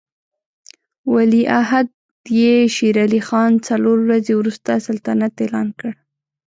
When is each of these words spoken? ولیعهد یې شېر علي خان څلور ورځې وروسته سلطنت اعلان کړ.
ولیعهد 1.13 1.87
یې 2.39 2.53
شېر 2.75 2.95
علي 3.05 3.21
خان 3.27 3.51
څلور 3.67 3.97
ورځې 4.05 4.33
وروسته 4.35 4.71
سلطنت 4.87 5.33
اعلان 5.43 5.67
کړ. 5.79 5.91